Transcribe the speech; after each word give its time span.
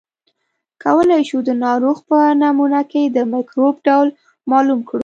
کولای 0.83 1.21
شو 1.29 1.39
د 1.47 1.51
ناروغ 1.65 1.97
په 2.09 2.17
نمونه 2.41 2.81
کې 2.91 3.03
د 3.07 3.17
مکروب 3.33 3.75
ډول 3.87 4.07
معلوم 4.49 4.81
کړو. 4.87 4.99